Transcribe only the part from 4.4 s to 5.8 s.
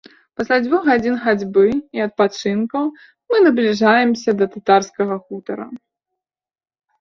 да татарскага хутара.